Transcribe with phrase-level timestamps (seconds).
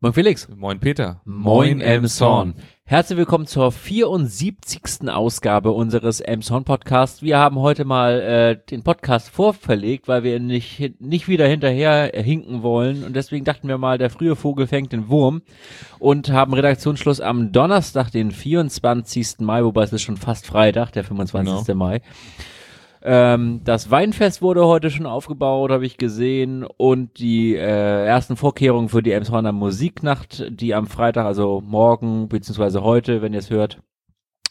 [0.00, 0.48] Moin Felix.
[0.54, 1.20] Moin Peter.
[1.24, 2.54] Moin Elmshorn.
[2.84, 5.08] Herzlich willkommen zur 74.
[5.08, 7.20] Ausgabe unseres Elmshorn Podcasts.
[7.20, 12.62] Wir haben heute mal äh, den Podcast vorverlegt, weil wir nicht, nicht wieder hinterher hinken
[12.62, 13.02] wollen.
[13.02, 15.42] Und deswegen dachten wir mal, der frühe Vogel fängt den Wurm
[15.98, 19.40] und haben Redaktionsschluss am Donnerstag, den 24.
[19.40, 21.66] Mai, wobei es ist schon fast Freitag, der 25.
[21.66, 21.76] Genau.
[21.76, 22.02] Mai.
[23.02, 26.64] Ähm, das Weinfest wurde heute schon aufgebaut, habe ich gesehen.
[26.64, 32.82] Und die äh, ersten Vorkehrungen für die Emshorner Musiknacht, die am Freitag, also morgen, beziehungsweise
[32.82, 33.80] heute, wenn ihr es hört,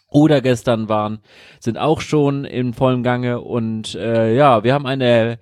[0.09, 1.19] oder gestern waren,
[1.59, 3.41] sind auch schon in vollem Gange.
[3.41, 5.39] Und äh, ja, wir haben eine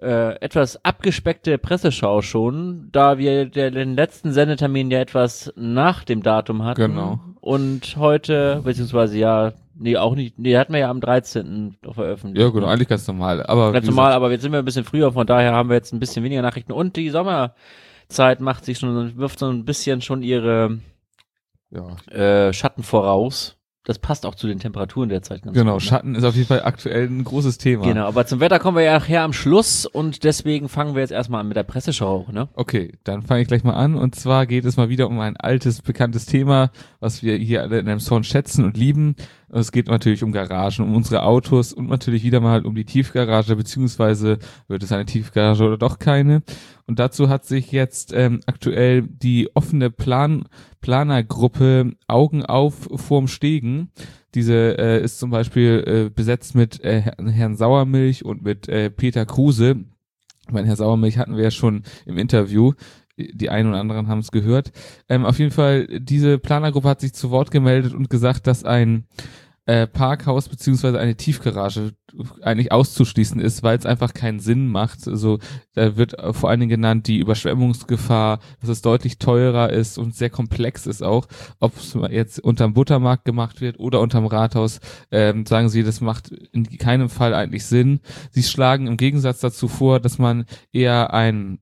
[0.00, 6.64] äh, etwas abgespeckte Presseschau schon, da wir den letzten Sendetermin ja etwas nach dem Datum
[6.64, 6.80] hatten.
[6.80, 7.20] Genau.
[7.40, 10.38] Und heute, beziehungsweise ja, Nee, auch nicht.
[10.38, 11.76] Nee, hatten wir ja am 13.
[11.92, 12.42] veröffentlicht.
[12.42, 13.44] Ja, genau, eigentlich ganz normal.
[13.44, 15.92] Aber ganz normal, aber jetzt sind wir ein bisschen früher, von daher haben wir jetzt
[15.92, 16.72] ein bisschen weniger Nachrichten.
[16.72, 20.78] Und die Sommerzeit macht sich schon, wirft so ein bisschen schon ihre
[21.70, 21.96] ja.
[22.10, 23.56] äh, Schatten voraus.
[23.86, 25.88] Das passt auch zu den Temperaturen derzeit ganz Genau, gut, ne?
[25.88, 27.84] Schatten ist auf jeden Fall aktuell ein großes Thema.
[27.84, 31.12] Genau, aber zum Wetter kommen wir ja nachher am Schluss und deswegen fangen wir jetzt
[31.12, 32.48] erstmal an mit der Presseschau, ne?
[32.54, 35.36] Okay, dann fange ich gleich mal an und zwar geht es mal wieder um ein
[35.36, 39.14] altes, bekanntes Thema, was wir hier alle in einem Sound schätzen und lieben.
[39.52, 43.54] Es geht natürlich um Garagen, um unsere Autos und natürlich wieder mal um die Tiefgarage,
[43.54, 46.42] beziehungsweise wird es eine Tiefgarage oder doch keine.
[46.88, 50.48] Und dazu hat sich jetzt ähm, aktuell die offene Plan
[50.86, 53.90] Planergruppe Augen auf vorm Stegen.
[54.36, 59.26] Diese äh, ist zum Beispiel äh, besetzt mit äh, Herrn Sauermilch und mit äh, Peter
[59.26, 59.84] Kruse.
[60.48, 62.72] Mein Herr Sauermilch hatten wir ja schon im Interview
[63.18, 64.72] die einen oder anderen haben es gehört.
[65.08, 69.06] Ähm, auf jeden Fall, diese Planergruppe hat sich zu Wort gemeldet und gesagt, dass ein
[69.66, 71.92] äh, Parkhaus beziehungsweise eine Tiefgarage
[72.40, 75.06] eigentlich auszuschließen ist, weil es einfach keinen Sinn macht.
[75.08, 75.40] Also
[75.74, 80.30] da wird vor allen Dingen genannt die Überschwemmungsgefahr, dass es deutlich teurer ist und sehr
[80.30, 81.26] komplex ist auch,
[81.58, 84.80] ob es jetzt unterm Buttermarkt gemacht wird oder unterm Rathaus.
[85.10, 88.00] Ähm, sagen sie, das macht in keinem Fall eigentlich Sinn.
[88.30, 91.58] Sie schlagen im Gegensatz dazu vor, dass man eher ein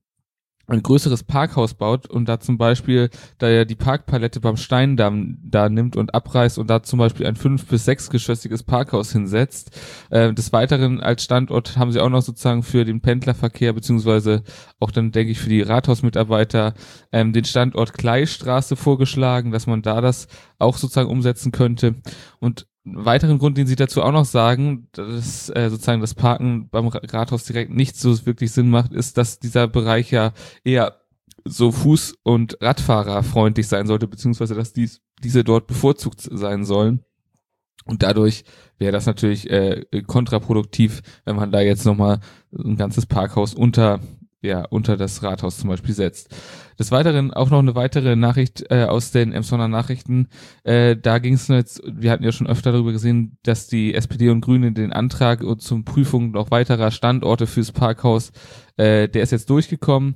[0.67, 5.69] ein größeres Parkhaus baut und da zum Beispiel, da er die Parkpalette beim Steindamm da
[5.69, 9.77] nimmt und abreißt und da zum Beispiel ein fünf- bis sechsgeschossiges Parkhaus hinsetzt.
[10.09, 14.43] Äh, des Weiteren als Standort haben sie auch noch sozusagen für den Pendlerverkehr beziehungsweise
[14.79, 16.73] auch dann denke ich für die Rathausmitarbeiter
[17.11, 20.27] ähm, den Standort Kleistraße vorgeschlagen, dass man da das
[20.57, 21.95] auch sozusagen umsetzen könnte.
[22.39, 26.87] Und weiteren Grund, den sie dazu auch noch sagen, dass äh, sozusagen das Parken beim
[26.87, 31.01] Rathaus direkt nicht so wirklich Sinn macht, ist, dass dieser Bereich ja eher
[31.45, 37.03] so Fuß- und Radfahrerfreundlich sein sollte, beziehungsweise dass dies, diese dort bevorzugt sein sollen.
[37.85, 38.43] Und dadurch
[38.79, 42.19] wäre das natürlich äh, kontraproduktiv, wenn man da jetzt nochmal
[42.51, 43.99] ein ganzes Parkhaus unter
[44.45, 46.33] ja, unter das Rathaus zum Beispiel setzt.
[46.79, 50.27] Des Weiteren auch noch eine weitere Nachricht äh, aus den Emsonner Nachrichten.
[50.63, 54.29] Äh, da ging es jetzt, wir hatten ja schon öfter darüber gesehen, dass die SPD
[54.29, 58.31] und Grüne den Antrag zum Prüfung noch weiterer Standorte fürs Parkhaus,
[58.77, 60.15] äh, der ist jetzt durchgekommen.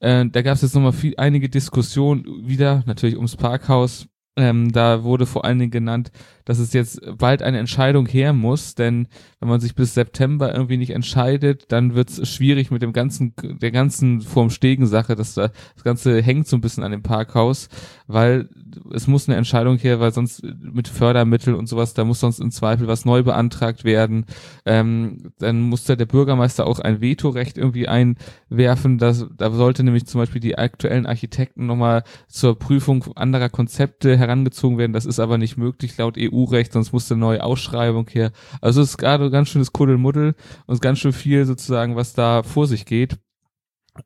[0.00, 4.06] Äh, da gab es jetzt nochmal viel, einige Diskussionen wieder, natürlich ums Parkhaus.
[4.40, 6.10] Ähm, da wurde vor allen Dingen genannt,
[6.44, 9.06] dass es jetzt bald eine Entscheidung her muss, denn
[9.38, 13.34] wenn man sich bis September irgendwie nicht entscheidet, dann wird es schwierig mit dem ganzen,
[13.60, 17.02] der ganzen vorm Stegen Sache, dass da das Ganze hängt so ein bisschen an dem
[17.02, 17.68] Parkhaus,
[18.06, 18.48] weil
[18.92, 22.50] es muss eine Entscheidung her, weil sonst mit Fördermittel und sowas, da muss sonst im
[22.50, 24.26] Zweifel was neu beantragt werden.
[24.64, 28.98] Ähm, dann muss da der Bürgermeister auch ein Vetorecht irgendwie einwerfen.
[28.98, 34.78] Das, da sollte nämlich zum Beispiel die aktuellen Architekten nochmal zur Prüfung anderer Konzepte herangezogen
[34.78, 34.92] werden.
[34.92, 38.32] Das ist aber nicht möglich laut EU EU-Recht, sonst musste eine neue Ausschreibung her.
[38.60, 40.34] Also es ist gerade ganz schönes Kuddelmuddel
[40.66, 43.18] und ganz schön viel sozusagen, was da vor sich geht.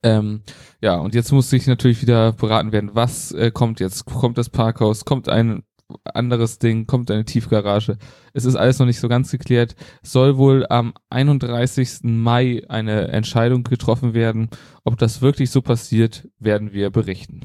[0.02, 0.42] Ähm,
[0.80, 4.06] ja, und jetzt muss sich natürlich wieder beraten werden, was äh, kommt jetzt?
[4.06, 5.04] Kommt das Parkhaus?
[5.04, 5.62] Kommt ein
[6.04, 6.86] anderes Ding?
[6.86, 7.98] Kommt eine Tiefgarage?
[8.32, 9.76] Es ist alles noch nicht so ganz geklärt.
[10.02, 11.98] Soll wohl am 31.
[12.02, 14.48] Mai eine Entscheidung getroffen werden.
[14.84, 17.42] Ob das wirklich so passiert, werden wir berichten.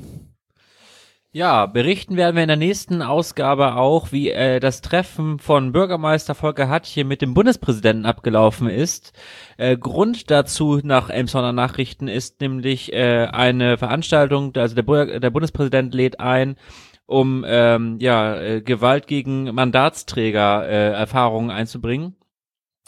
[1.39, 6.35] Ja, berichten werden wir in der nächsten Ausgabe auch, wie äh, das Treffen von Bürgermeister
[6.35, 9.13] Volker Hatje mit dem Bundespräsidenten abgelaufen ist.
[9.55, 15.93] Äh, Grund dazu nach Elmshorner Nachrichten ist nämlich äh, eine Veranstaltung, also der, der Bundespräsident
[15.93, 16.57] lädt ein,
[17.05, 22.17] um ähm, ja äh, Gewalt gegen Mandatsträger äh, Erfahrungen einzubringen.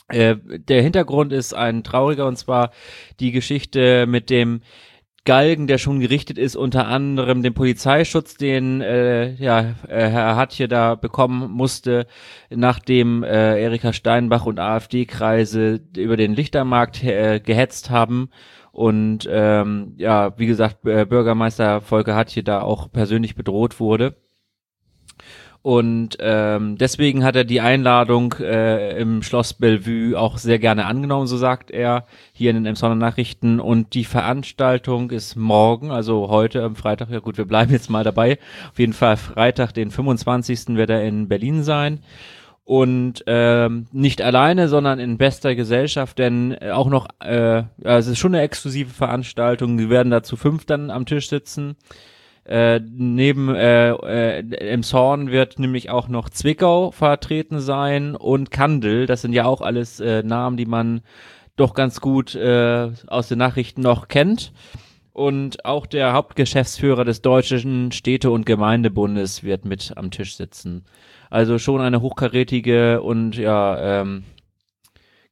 [0.10, 2.72] Äh, der Hintergrund ist ein trauriger und zwar
[3.22, 4.60] die Geschichte mit dem
[5.24, 10.68] Galgen, der schon gerichtet ist, unter anderem den Polizeischutz, den äh, ja, äh, Herr Hatje
[10.68, 12.08] da bekommen musste,
[12.50, 18.30] nachdem äh, Erika Steinbach und AfD-Kreise über den Lichtermarkt äh, gehetzt haben.
[18.72, 24.16] Und ähm, ja, wie gesagt, Bürgermeister Volker Hatje da auch persönlich bedroht wurde.
[25.64, 31.28] Und ähm, deswegen hat er die Einladung äh, im Schloss Bellevue auch sehr gerne angenommen,
[31.28, 33.60] so sagt er hier in den Emsonner Nachrichten.
[33.60, 37.12] Und die Veranstaltung ist morgen, also heute am Freitag.
[37.12, 38.40] Ja gut, wir bleiben jetzt mal dabei.
[38.72, 40.70] Auf jeden Fall Freitag, den 25.
[40.70, 42.00] wird er in Berlin sein.
[42.64, 48.14] Und ähm, nicht alleine, sondern in bester Gesellschaft, denn äh, auch noch, äh, also es
[48.14, 49.78] ist schon eine exklusive Veranstaltung.
[49.78, 51.76] Wir werden da zu fünf dann am Tisch sitzen.
[52.44, 59.06] Äh, neben äh, äh, im Zorn wird nämlich auch noch Zwickau vertreten sein und Kandel.
[59.06, 61.02] Das sind ja auch alles äh, Namen, die man
[61.56, 64.54] doch ganz gut äh, aus den Nachrichten noch kennt.
[65.14, 70.86] Und auch der Hauptgeschäftsführer des Deutschen Städte- und Gemeindebundes wird mit am Tisch sitzen.
[71.30, 74.24] Also schon eine hochkarätige und ja ähm,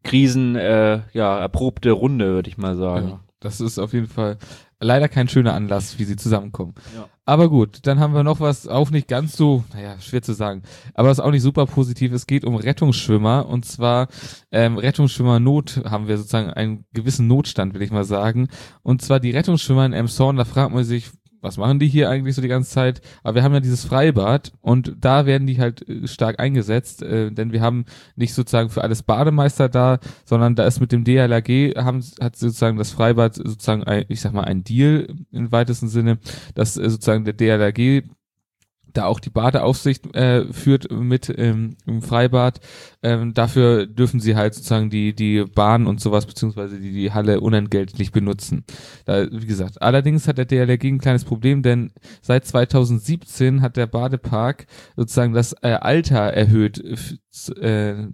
[0.04, 3.08] Krisen äh, ja erprobte Runde, würde ich mal sagen.
[3.10, 4.38] Ja, das ist auf jeden Fall
[4.80, 6.74] leider kein schöner Anlass, wie sie zusammenkommen.
[6.96, 7.08] Ja.
[7.26, 10.64] Aber gut, dann haben wir noch was, auch nicht ganz so, naja, schwer zu sagen,
[10.94, 12.12] aber was auch nicht super positiv.
[12.12, 14.08] Es geht um Rettungsschwimmer und zwar
[14.52, 18.48] ähm, Rettungsschwimmer Not haben wir sozusagen einen gewissen Notstand, will ich mal sagen.
[18.81, 22.36] Und zwar die Rettungsschwimmer in Emshorn, da fragt man sich, was machen die hier eigentlich
[22.36, 23.01] so die ganze Zeit?
[23.24, 27.31] Aber wir haben ja dieses Freibad und da werden die halt äh, stark eingesetzt, äh,
[27.31, 31.75] denn wir haben nicht sozusagen für alles Bademeister da, sondern da ist mit dem DLRG
[31.77, 36.19] haben, hat sozusagen das Freibad sozusagen ein, ich sag mal, ein Deal im weitesten Sinne,
[36.56, 38.03] dass äh, sozusagen der DLRG
[38.94, 42.59] da auch die Badeaufsicht äh, führt mit ähm, im Freibad.
[43.01, 47.41] Ähm, dafür dürfen sie halt sozusagen die die Bahn und sowas beziehungsweise die die Halle
[47.41, 48.65] unentgeltlich benutzen.
[49.06, 51.91] Da, wie gesagt, allerdings hat der DLRG ein kleines Problem, denn
[52.21, 54.65] seit 2017 hat der Badepark
[54.95, 56.80] sozusagen das äh, Alter erhöht
[57.59, 58.07] äh,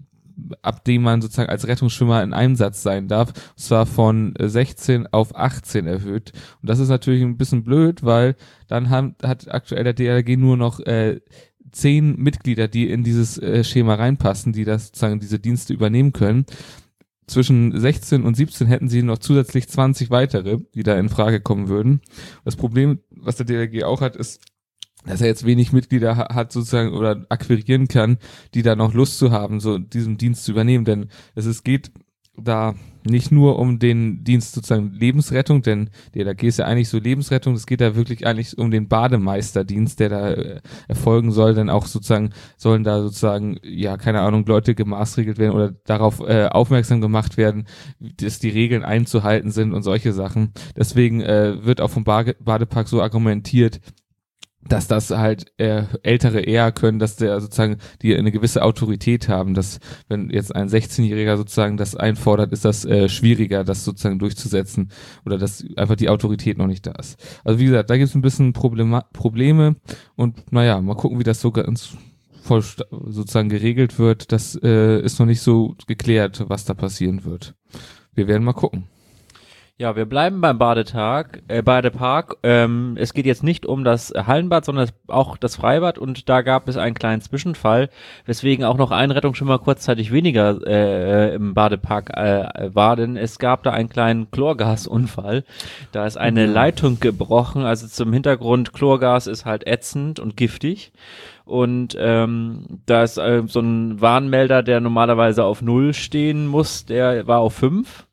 [0.62, 5.36] ab dem man sozusagen als Rettungsschwimmer in Einsatz sein darf, und zwar von 16 auf
[5.36, 6.34] 18 erhöht.
[6.62, 8.36] Und das ist natürlich ein bisschen blöd, weil
[8.68, 11.22] dann haben, hat aktuell der DLG nur noch äh,
[11.72, 16.46] zehn Mitglieder, die in dieses äh, Schema reinpassen, die das sozusagen diese Dienste übernehmen können.
[17.28, 21.70] Zwischen 16 und 17 hätten sie noch zusätzlich 20 weitere, die da in Frage kommen
[21.70, 22.02] würden.
[22.44, 24.42] Das Problem, was der DLG auch hat, ist,
[25.06, 28.18] dass er jetzt wenig Mitglieder hat sozusagen oder akquirieren kann,
[28.54, 30.86] die da noch Lust zu haben, so diesen Dienst zu übernehmen.
[30.86, 31.92] Denn es, es geht
[32.38, 32.76] da
[33.08, 37.54] nicht nur um den Dienst sozusagen Lebensrettung, denn der DLRG ist ja eigentlich so Lebensrettung,
[37.54, 41.86] es geht da wirklich eigentlich um den Bademeisterdienst, der da äh, erfolgen soll, denn auch
[41.86, 47.38] sozusagen sollen da sozusagen, ja, keine Ahnung, Leute gemaßregelt werden oder darauf äh, aufmerksam gemacht
[47.38, 47.66] werden,
[48.00, 50.52] dass die Regeln einzuhalten sind und solche Sachen.
[50.76, 53.80] Deswegen äh, wird auch vom Badepark so argumentiert,
[54.68, 59.54] dass das halt äh, Ältere eher können, dass der sozusagen die eine gewisse Autorität haben,
[59.54, 64.90] dass wenn jetzt ein 16-Jähriger sozusagen das einfordert, ist das äh, schwieriger, das sozusagen durchzusetzen
[65.26, 67.20] oder dass einfach die Autorität noch nicht da ist.
[67.44, 69.76] Also wie gesagt, da gibt es ein bisschen Problema Probleme
[70.16, 71.96] und naja, mal gucken, wie das so ganz
[72.42, 74.32] voll sozusagen geregelt wird.
[74.32, 77.56] Das äh, ist noch nicht so geklärt, was da passieren wird.
[78.14, 78.88] Wir werden mal gucken.
[79.78, 82.38] Ja, wir bleiben beim Badetag, äh, Badepark.
[82.44, 86.70] Ähm, es geht jetzt nicht um das Hallenbad, sondern auch das Freibad und da gab
[86.70, 87.90] es einen kleinen Zwischenfall,
[88.26, 93.72] weswegen auch noch Einrettungsschwimmer kurzzeitig weniger äh, im Badepark äh, war, denn es gab da
[93.72, 95.44] einen kleinen Chlorgasunfall.
[95.92, 96.54] Da ist eine mhm.
[96.54, 100.94] Leitung gebrochen, also zum Hintergrund, Chlorgas ist halt ätzend und giftig.
[101.44, 107.28] Und ähm, da ist äh, so ein Warnmelder, der normalerweise auf Null stehen muss, der
[107.28, 108.06] war auf fünf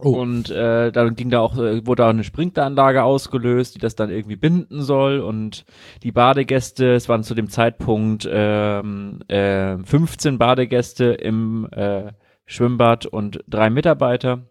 [0.00, 0.10] Oh.
[0.20, 4.10] Und äh, dann ging da auch, äh, wurde auch eine Sprinkleranlage ausgelöst, die das dann
[4.10, 5.20] irgendwie binden soll.
[5.20, 5.64] Und
[6.02, 12.12] die Badegäste, es waren zu dem Zeitpunkt ähm, äh, 15 Badegäste im äh,
[12.46, 14.42] Schwimmbad und drei Mitarbeiter.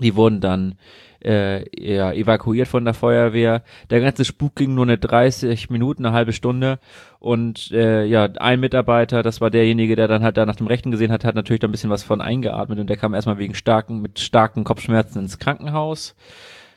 [0.00, 0.76] Die wurden dann
[1.24, 3.62] äh, ja, evakuiert von der Feuerwehr.
[3.90, 6.78] Der ganze Spuk ging nur eine 30 Minuten, eine halbe Stunde.
[7.18, 10.90] Und äh, ja, ein Mitarbeiter, das war derjenige, der dann halt da nach dem Rechten
[10.90, 13.54] gesehen hat, hat natürlich da ein bisschen was von eingeatmet und der kam erstmal wegen
[13.54, 16.14] starken, mit starken Kopfschmerzen ins Krankenhaus.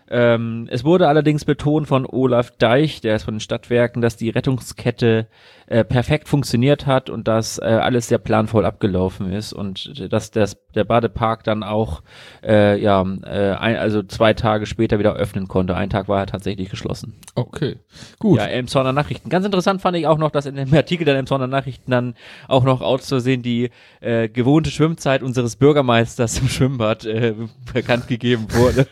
[0.10, 4.30] Ähm, es wurde allerdings betont von Olaf Deich, der ist von den Stadtwerken, dass die
[4.30, 5.28] Rettungskette
[5.68, 10.58] äh, perfekt funktioniert hat und dass äh, alles sehr planvoll abgelaufen ist und dass das,
[10.76, 12.02] der Badepark dann auch
[12.44, 15.76] äh, ja äh, ein, also zwei Tage später wieder öffnen konnte.
[15.76, 17.16] Ein Tag war er tatsächlich geschlossen.
[17.36, 17.78] Okay,
[18.20, 18.40] gut.
[18.40, 19.30] Ja, Elmshorner Nachrichten.
[19.30, 22.16] Ganz interessant fand ich auch noch, dass in dem Artikel der Elmshorner Nachrichten dann
[22.48, 23.70] auch noch auszusehen die
[24.02, 27.36] äh, gewohnte Schwimmzeit unseres Bürgermeisters im Schwimmbad äh,
[27.74, 28.88] bekannt gegeben wurde.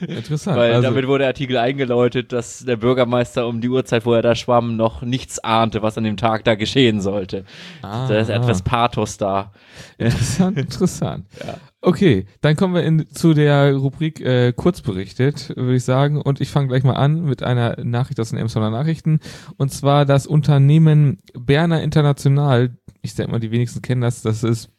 [0.00, 0.47] Interessant.
[0.48, 0.58] Interessant.
[0.58, 4.22] Weil also, damit wurde der Artikel eingeläutet, dass der Bürgermeister um die Uhrzeit, wo er
[4.22, 7.44] da schwamm, noch nichts ahnte, was an dem Tag da geschehen sollte.
[7.82, 9.52] ah, Da ist etwas Pathos da.
[9.98, 11.26] Interessant, interessant.
[11.44, 11.54] Ja.
[11.80, 16.20] Okay, dann kommen wir in, zu der Rubrik äh, kurz berichtet, würde ich sagen.
[16.20, 19.20] Und ich fange gleich mal an mit einer Nachricht aus den Emsonner Nachrichten.
[19.58, 22.76] Und zwar das Unternehmen Berner International.
[23.02, 24.22] Ich denke mal, die wenigsten kennen das.
[24.22, 24.70] Das ist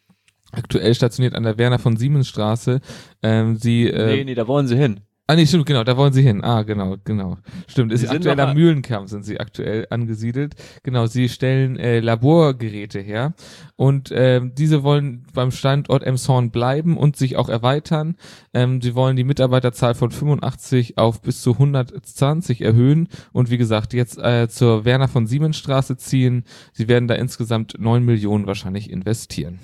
[0.52, 2.82] aktuell stationiert an der Werner von Siemens Straße.
[3.24, 5.02] Ähm, sie, äh, nee, nee, da wollen sie hin.
[5.30, 6.44] Ah, nee, stimmt, genau, da wollen sie hin.
[6.44, 7.38] Ah, genau, genau.
[7.68, 10.56] Stimmt, ist Sie aktuell am Mühlenkamp sind sie aktuell angesiedelt.
[10.82, 13.36] Genau, sie stellen äh, Laborgeräte her
[13.76, 18.16] und ähm, diese wollen beim Standort Emshorn bleiben und sich auch erweitern.
[18.56, 23.94] Ähm, sie wollen die Mitarbeiterzahl von 85 auf bis zu 120 erhöhen und wie gesagt,
[23.94, 26.44] jetzt äh, zur Werner von Siemens Straße ziehen.
[26.74, 29.60] Sie werden da insgesamt 9 Millionen wahrscheinlich investieren.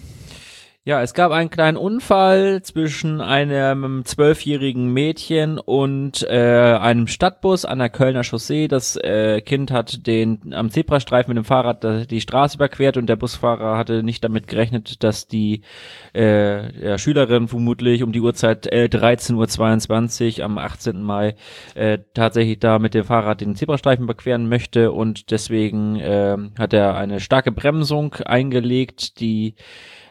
[0.88, 7.80] Ja, es gab einen kleinen Unfall zwischen einem zwölfjährigen Mädchen und äh, einem Stadtbus an
[7.80, 8.68] der Kölner Chaussee.
[8.68, 13.16] Das äh, Kind hat den am Zebrastreifen mit dem Fahrrad die Straße überquert und der
[13.16, 15.64] Busfahrer hatte nicht damit gerechnet, dass die
[16.14, 21.02] äh, ja, Schülerin vermutlich um die Uhrzeit äh, 13.22 Uhr am 18.
[21.02, 21.34] Mai
[21.74, 26.96] äh, tatsächlich da mit dem Fahrrad den Zebrastreifen überqueren möchte und deswegen äh, hat er
[26.96, 29.56] eine starke Bremsung eingelegt, die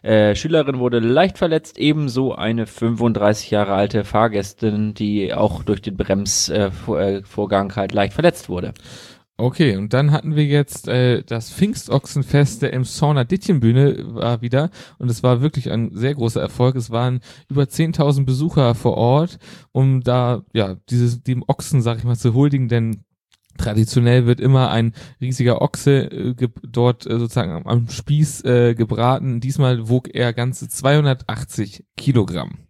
[0.04, 5.96] äh, Schülerin wurde leicht verletzt, ebenso eine 35 Jahre alte Fahrgästin, die auch durch den
[5.96, 8.74] Bremsvorgang äh, halt leicht verletzt wurde.
[9.38, 15.10] Okay, und dann hatten wir jetzt äh, das Pfingstochsenfest der Emshorner Dittchenbühne war wieder und
[15.10, 16.76] es war wirklich ein sehr großer Erfolg.
[16.76, 19.38] Es waren über 10.000 Besucher vor Ort,
[19.72, 23.04] um da ja dieses dem Ochsen, sag ich mal, zu huldigen, denn
[23.58, 29.40] traditionell wird immer ein riesiger Ochse äh, dort äh, sozusagen am, am Spieß äh, gebraten.
[29.40, 32.63] Diesmal wog er ganze 280 Kilogramm.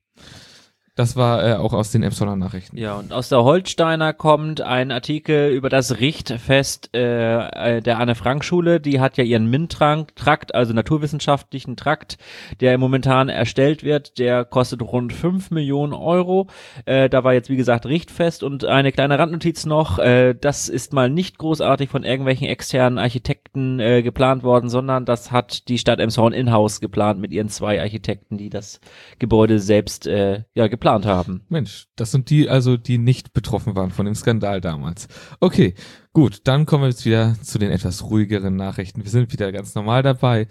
[0.96, 2.76] Das war äh, auch aus den Emshorner Nachrichten.
[2.76, 8.80] Ja, und aus der Holsteiner kommt ein Artikel über das Richtfest äh, äh, der Anne-Frank-Schule.
[8.80, 12.16] Die hat ja ihren MINT-Trakt, also naturwissenschaftlichen Trakt,
[12.60, 14.20] der momentan erstellt wird.
[14.20, 16.46] Der kostet rund 5 Millionen Euro.
[16.84, 18.44] Äh, da war jetzt, wie gesagt, Richtfest.
[18.44, 23.43] Und eine kleine Randnotiz noch, äh, das ist mal nicht großartig von irgendwelchen externen Architekten
[23.54, 28.36] äh, geplant worden, sondern das hat die Stadt Emshorn in-house geplant mit ihren zwei Architekten,
[28.36, 28.80] die das
[29.18, 31.42] Gebäude selbst äh, ja, geplant haben.
[31.48, 35.08] Mensch, das sind die also, die nicht betroffen waren von dem Skandal damals.
[35.40, 35.74] Okay,
[36.12, 39.04] gut, dann kommen wir jetzt wieder zu den etwas ruhigeren Nachrichten.
[39.04, 40.46] Wir sind wieder ganz normal dabei.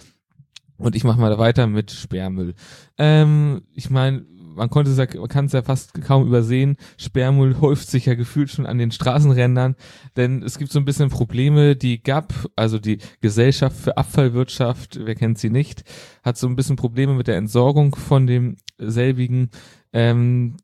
[0.78, 2.56] Und ich mache mal weiter mit Sperrmüll.
[2.98, 6.78] Ähm, ich meine, man konnte es ja, man kann es ja fast kaum übersehen.
[6.98, 9.76] Sperrmüll häuft sich ja gefühlt schon an den Straßenrändern,
[10.16, 11.76] denn es gibt so ein bisschen Probleme.
[11.76, 15.84] Die GAP, also die Gesellschaft für Abfallwirtschaft, wer kennt sie nicht,
[16.24, 19.50] hat so ein bisschen Probleme mit der Entsorgung von dem selbigen.
[19.92, 20.58] Ähm,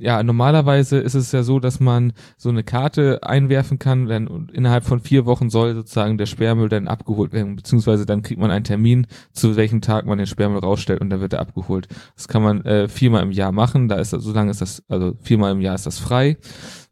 [0.00, 4.84] ja, normalerweise ist es ja so, dass man so eine Karte einwerfen kann, dann innerhalb
[4.84, 8.64] von vier Wochen soll sozusagen der Sperrmüll dann abgeholt werden, beziehungsweise dann kriegt man einen
[8.64, 11.88] Termin, zu welchem Tag man den Sperrmüll rausstellt und dann wird er abgeholt.
[12.14, 15.16] Das kann man äh, viermal im Jahr machen, da ist so lange ist das, also
[15.20, 16.36] viermal im Jahr ist das frei.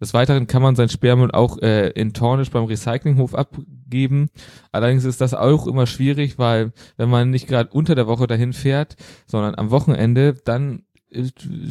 [0.01, 4.29] Des Weiteren kann man sein Sperrmüll auch äh, in Tornisch beim Recyclinghof abgeben.
[4.73, 8.53] Allerdings ist das auch immer schwierig, weil wenn man nicht gerade unter der Woche dahin
[8.53, 8.97] fährt,
[9.27, 10.83] sondern am Wochenende, dann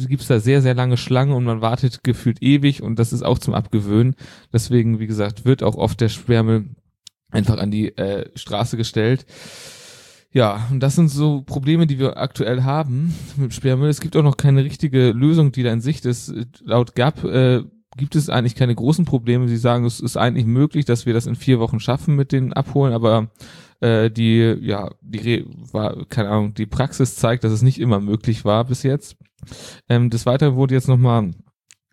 [0.08, 3.22] gibt es da sehr, sehr lange Schlangen und man wartet gefühlt ewig und das ist
[3.22, 4.14] auch zum Abgewöhnen.
[4.52, 6.70] Deswegen, wie gesagt, wird auch oft der Sperrmüll
[7.30, 9.26] einfach an die äh, Straße gestellt.
[10.32, 13.88] Ja, und das sind so Probleme, die wir aktuell haben mit Sperrmüll.
[13.88, 16.34] Es gibt auch noch keine richtige Lösung, die da in Sicht ist.
[16.62, 17.62] Laut GAP äh,
[17.96, 19.48] gibt es eigentlich keine großen Probleme.
[19.48, 22.52] Sie sagen, es ist eigentlich möglich, dass wir das in vier Wochen schaffen mit den
[22.52, 23.30] Abholen, aber
[23.80, 28.44] äh, die, ja, die war, keine Ahnung, die Praxis zeigt, dass es nicht immer möglich
[28.44, 29.16] war bis jetzt.
[29.88, 31.32] Ähm, des Weiteren wurde jetzt nochmal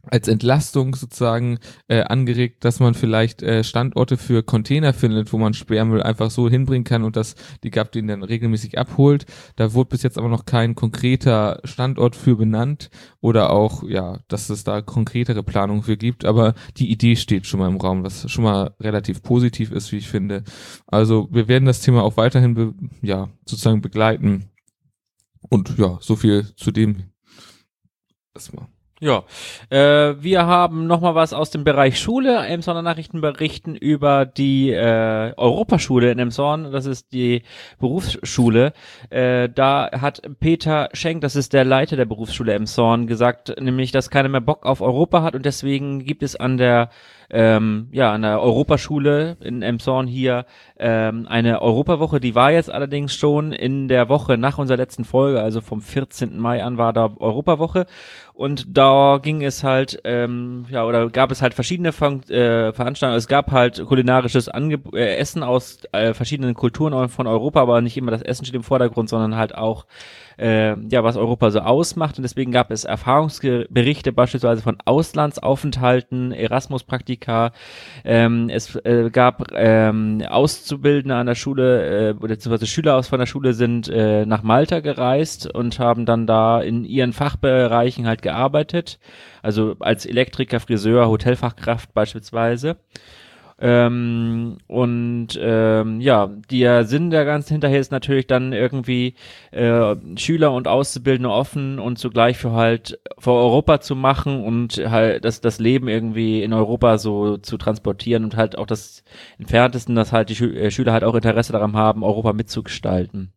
[0.10, 5.54] als Entlastung sozusagen äh, angeregt, dass man vielleicht äh, Standorte für Container findet, wo man
[5.54, 9.26] Sperrmüll einfach so hinbringen kann und dass die GAP den dann regelmäßig abholt.
[9.56, 12.90] Da wurde bis jetzt aber noch kein konkreter Standort für benannt
[13.22, 17.62] oder auch, ja, dass es da konkretere Planungen für gibt, aber die Idee steht schon
[17.62, 20.44] mal im Raum, was schon mal relativ positiv ist, wie ich finde.
[20.86, 24.50] Also wir werden das Thema auch weiterhin, be ja, sozusagen begleiten.
[25.50, 27.12] Und ja, so viel zu dem
[28.34, 28.68] erstmal.
[29.04, 29.25] Ja,
[29.70, 32.38] äh, wir haben noch mal was aus dem Bereich Schule.
[32.48, 36.72] Emsonner Nachrichten berichten über die äh, Europaschule in Emshorn.
[36.72, 37.42] Das ist die
[37.80, 38.72] Berufsschule.
[39.10, 44.10] Äh, da hat Peter Schenk, das ist der Leiter der Berufsschule Emshorn, gesagt, nämlich, dass
[44.10, 46.90] keiner mehr Bock auf Europa hat und deswegen gibt es an der
[47.34, 50.46] ähm, ja, an der Europaschule in Emshorn hier
[50.78, 52.20] ähm, eine Europawoche.
[52.20, 56.38] Die war jetzt allerdings schon in der Woche nach unserer letzten Folge, also vom 14.
[56.38, 57.88] Mai an war da Europawoche.
[58.36, 63.18] Und da ging es halt, ähm, ja, oder gab es halt verschiedene Fun äh, Veranstaltungen.
[63.18, 67.98] Es gab halt kulinarisches Ange äh, Essen aus äh, verschiedenen Kulturen von Europa, aber nicht
[67.98, 69.86] immer das Essen steht im Vordergrund, sondern halt auch
[70.38, 72.18] äh, ja, was Europa so ausmacht.
[72.18, 77.23] Und deswegen gab es Erfahrungsberichte beispielsweise von Auslandsaufenthalten, Erasmus-Praktika.
[78.03, 83.25] Ähm, es äh, gab ähm, Auszubildende an der Schule, äh, beziehungsweise Schüler aus von der
[83.25, 89.00] Schule sind äh, nach Malta gereist und haben dann da in ihren Fachbereichen halt gearbeitet.
[89.42, 92.77] Also als Elektriker, Friseur, Hotelfachkraft beispielsweise.
[93.60, 99.16] Ähm, und ähm, ja, der Sinn der ganzen hinterher ist natürlich dann irgendwie
[99.52, 105.24] äh, Schüler und Auszubildende offen und zugleich für halt vor Europa zu machen und halt
[105.24, 109.04] das, das Leben irgendwie in Europa so zu transportieren und halt auch das
[109.38, 113.34] entferntesten, dass halt die Schü äh, Schüler halt auch Interesse daran haben, Europa mitzugestalten.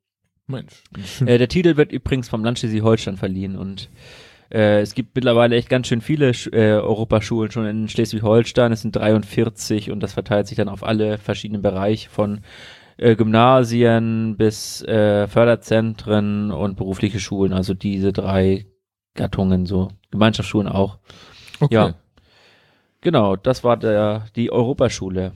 [0.47, 0.85] Mensch.
[1.25, 3.91] Äh, der Titel wird übrigens vom Land Schleswig-Holstein verliehen und
[4.51, 8.73] äh, es gibt mittlerweile echt ganz schön viele äh, Europaschulen schon in Schleswig-Holstein.
[8.73, 12.41] Es sind 43 und das verteilt sich dann auf alle verschiedenen Bereiche von
[12.97, 17.53] äh, Gymnasien bis äh, Förderzentren und berufliche Schulen.
[17.53, 18.67] Also diese drei
[19.15, 20.99] Gattungen, so Gemeinschaftsschulen auch.
[21.61, 21.75] Okay.
[21.75, 21.95] Ja.
[23.01, 25.33] Genau, das war der, die Europaschule.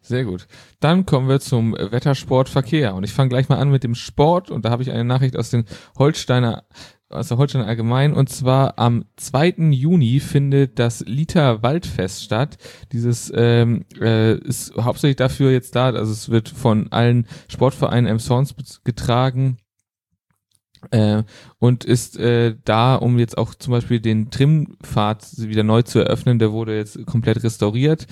[0.00, 0.46] Sehr gut.
[0.78, 2.94] Dann kommen wir zum Wettersportverkehr.
[2.94, 4.50] Und ich fange gleich mal an mit dem Sport.
[4.50, 5.64] Und da habe ich eine Nachricht aus den
[5.98, 6.64] Holsteiner
[7.08, 8.14] der Holstein allgemein.
[8.14, 9.70] Und zwar am 2.
[9.70, 12.58] Juni findet das Liter Waldfest statt.
[12.92, 18.18] Dieses ähm, äh, ist hauptsächlich dafür jetzt da, also es wird von allen Sportvereinen im
[18.18, 19.58] Sounds getragen.
[20.90, 21.24] Äh,
[21.58, 26.38] und ist äh, da, um jetzt auch zum Beispiel den Trimpfad wieder neu zu eröffnen.
[26.38, 28.06] Der wurde jetzt komplett restauriert.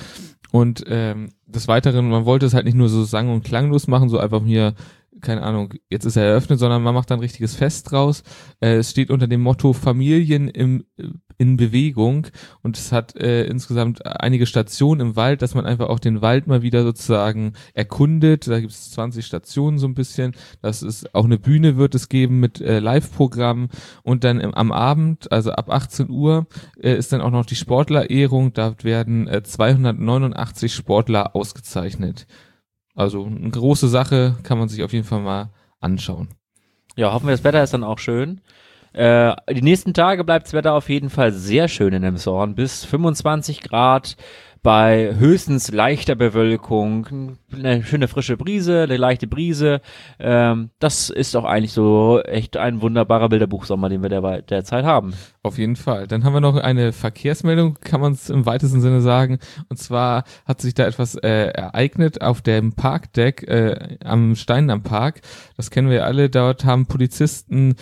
[0.51, 4.09] Und ähm, des Weiteren, man wollte es halt nicht nur so sang- und klanglos machen,
[4.09, 4.75] so einfach mir
[5.21, 8.23] keine Ahnung, jetzt ist er eröffnet, sondern man macht da ein richtiges Fest draus.
[8.61, 10.85] Äh, es steht unter dem Motto Familien im,
[11.39, 12.27] in Bewegung
[12.63, 16.47] und es hat äh, insgesamt einige Stationen im Wald, dass man einfach auch den Wald
[16.47, 18.47] mal wieder sozusagen erkundet.
[18.49, 20.33] Da gibt es 20 Stationen so ein bisschen.
[20.63, 23.69] Das ist auch eine Bühne wird es geben mit äh, Live-Programmen
[24.03, 26.47] und dann im, am Abend, also ab 18 Uhr,
[26.81, 28.53] äh, ist dann auch noch die Sportlerehrung.
[28.53, 32.27] Da werden äh, 289 Sportler ausgezeichnet.
[32.95, 36.29] Also eine große Sache, kann man sich auf jeden Fall mal anschauen.
[36.97, 38.41] Ja, hoffen wir, das Wetter ist dann auch schön.
[38.93, 42.55] Äh, die nächsten Tage bleibt das Wetter auf jeden Fall sehr schön in dem Sorn.
[42.55, 44.17] Bis 25 Grad
[44.65, 49.83] bei höchstens leichter Bewölkung, eine schöne frische Brise, eine leichte Brise.
[50.19, 55.13] Ähm, das ist auch eigentlich so echt ein wunderbarer Bilderbuchsommer, den wir der, derzeit haben.
[55.43, 56.07] Auf jeden Fall.
[56.07, 59.39] Dann haben wir noch eine Verkehrsmeldung, kann man es im weitesten Sinne sagen.
[59.69, 64.83] Und zwar hat sich da etwas äh, ereignet auf dem Parkdeck äh, am Stein am
[64.83, 65.21] Park.
[65.59, 66.31] Das kennen wir alle.
[66.31, 67.75] Dort haben Polizisten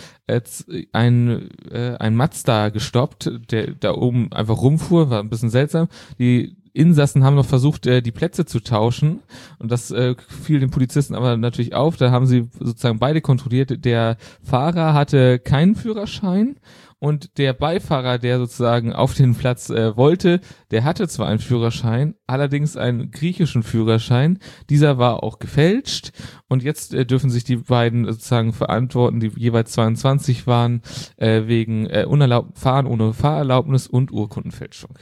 [0.93, 5.87] ein, äh, ein Mazda gestoppt, der da oben einfach rumfuhr, war ein bisschen seltsam.
[6.17, 9.19] Die Insassen haben noch versucht, äh, die Plätze zu tauschen.
[9.59, 11.97] Und das äh, fiel den Polizisten aber natürlich auf.
[11.97, 13.85] Da haben sie sozusagen beide kontrolliert.
[13.85, 16.57] Der Fahrer hatte keinen Führerschein
[17.03, 20.39] und der Beifahrer, der sozusagen auf den Platz äh, wollte,
[20.71, 24.39] der hatte zwar einen Führerschein, allerdings einen griechischen Führerschein.
[24.69, 26.13] Dieser war auch gefälscht
[26.47, 30.81] und jetzt äh, dürfen sich die beiden sozusagen verantworten, die jeweils 22 waren,
[31.17, 34.97] äh, wegen äh, unerlaubten Fahren ohne Fahrerlaubnis und Urkundenfälschung.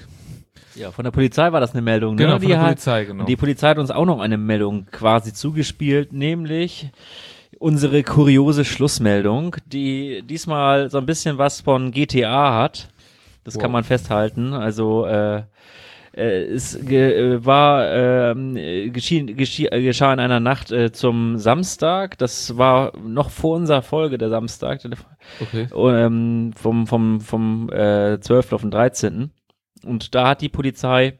[0.73, 2.15] Ja, von der Polizei war das eine Meldung.
[2.15, 2.23] Ne?
[2.23, 3.25] Genau, von die der hat, Polizei, genau.
[3.25, 6.89] Die Polizei hat uns auch noch eine Meldung quasi zugespielt, nämlich
[7.59, 12.89] unsere kuriose Schlussmeldung, die diesmal so ein bisschen was von GTA hat.
[13.43, 13.61] Das wow.
[13.61, 14.53] kann man festhalten.
[14.53, 15.43] Also äh,
[16.13, 22.17] äh, es äh, war äh, geschehen, gescheh, äh, geschah in einer Nacht äh, zum Samstag.
[22.17, 24.81] Das war noch vor unserer Folge der Samstag.
[25.39, 25.67] Okay.
[25.73, 28.53] Ähm, vom vom vom äh, 12.
[28.53, 29.31] auf den 13.
[29.85, 31.19] Und da hat die Polizei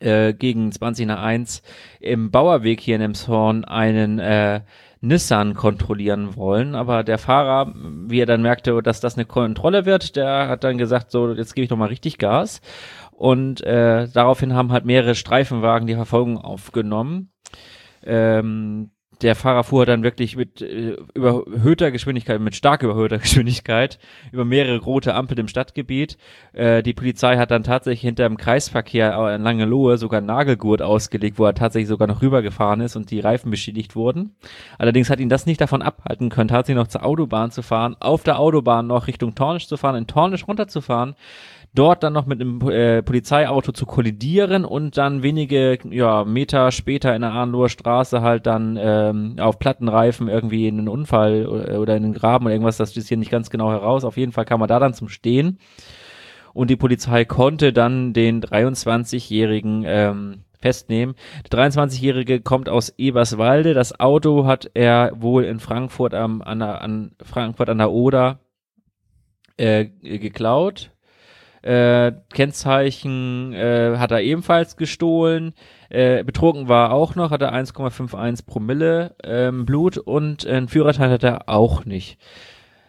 [0.00, 1.62] äh, gegen 20 nach 1
[2.00, 4.62] im Bauerweg hier in Emshorn einen äh,
[5.00, 10.14] Nissan kontrollieren wollen, aber der Fahrer, wie er dann merkte, dass das eine Kontrolle wird,
[10.16, 12.60] der hat dann gesagt, so, jetzt gebe ich doch mal richtig Gas.
[13.10, 17.32] Und äh, daraufhin haben halt mehrere Streifenwagen die Verfolgung aufgenommen.
[18.02, 18.90] Ähm,
[19.22, 23.98] der Fahrer fuhr dann wirklich mit äh, überhöhter Geschwindigkeit, mit stark überhöhter Geschwindigkeit
[24.32, 26.16] über mehrere rote Ampeln im Stadtgebiet.
[26.52, 31.38] Äh, die Polizei hat dann tatsächlich hinter dem Kreisverkehr in Langelohe sogar einen Nagelgurt ausgelegt,
[31.38, 34.34] wo er tatsächlich sogar noch rübergefahren ist und die Reifen beschädigt wurden.
[34.78, 38.22] Allerdings hat ihn das nicht davon abhalten können, tatsächlich noch zur Autobahn zu fahren, auf
[38.22, 41.14] der Autobahn noch Richtung Tornisch zu fahren, in Tornisch runterzufahren
[41.74, 47.14] dort dann noch mit einem äh, Polizeiauto zu kollidieren und dann wenige ja, Meter später
[47.14, 51.96] in der Arnloher Straße halt dann ähm, auf Plattenreifen irgendwie in einen Unfall oder, oder
[51.96, 54.04] in einen Graben oder irgendwas, das ist hier nicht ganz genau heraus.
[54.04, 55.58] Auf jeden Fall kam er da dann zum Stehen.
[56.52, 61.14] und die Polizei konnte dann den 23-jährigen ähm, festnehmen.
[61.50, 63.74] Der 23-jährige kommt aus Eberswalde.
[63.74, 68.40] Das Auto hat er wohl in Frankfurt am an, der, an Frankfurt an der Oder
[69.56, 70.90] äh, geklaut.
[71.62, 75.52] Äh, Kennzeichen äh, hat er ebenfalls gestohlen.
[75.90, 81.22] Äh, betrunken war er auch noch, hatte 1,51 Promille ähm, Blut und einen Führerschein hat
[81.22, 82.18] er auch nicht.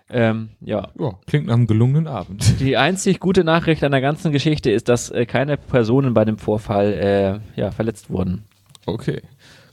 [0.10, 0.90] Ähm, ja.
[1.00, 1.14] ja.
[1.26, 2.60] Klingt nach einem gelungenen Abend.
[2.60, 6.38] Die einzig gute Nachricht an der ganzen Geschichte ist, dass äh, keine Personen bei dem
[6.38, 8.44] Vorfall äh, ja, verletzt wurden.
[8.86, 9.22] Okay.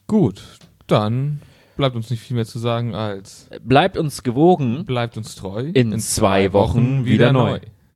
[0.06, 0.42] Gut.
[0.86, 1.40] Dann
[1.76, 4.84] bleibt uns nicht viel mehr zu sagen als bleibt uns gewogen.
[4.84, 5.70] Bleibt uns treu.
[5.74, 7.50] In, in zwei, zwei, Wochen, Wochen wieder, wieder neu.
[7.50, 7.60] neu.